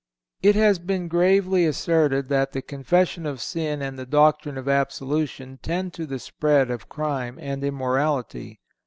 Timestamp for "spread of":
6.17-6.89